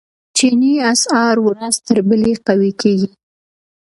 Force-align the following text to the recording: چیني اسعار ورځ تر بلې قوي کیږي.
چیني 0.37 0.73
اسعار 0.93 1.35
ورځ 1.47 1.73
تر 1.87 1.97
بلې 2.07 2.33
قوي 2.47 2.71
کیږي. 2.81 3.09